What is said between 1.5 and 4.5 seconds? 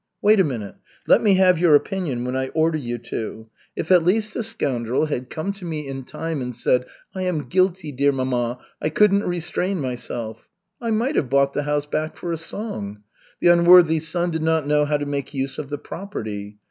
your opinion when I order you to. If at least the